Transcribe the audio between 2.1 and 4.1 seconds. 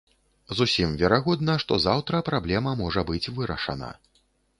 праблема можа быць вырашана.